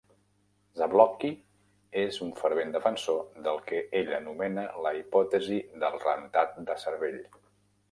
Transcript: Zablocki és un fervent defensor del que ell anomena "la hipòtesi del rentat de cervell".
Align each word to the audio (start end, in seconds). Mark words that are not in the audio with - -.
Zablocki 0.77 1.29
és 2.03 2.17
un 2.27 2.31
fervent 2.39 2.73
defensor 2.77 3.21
del 3.49 3.61
que 3.69 3.83
ell 4.01 4.11
anomena 4.21 4.65
"la 4.89 4.95
hipòtesi 5.03 5.63
del 5.87 6.01
rentat 6.09 6.61
de 6.67 6.81
cervell". 6.89 7.25